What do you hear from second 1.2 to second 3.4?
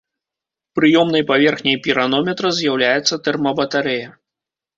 паверхняй піранометра з'яўляецца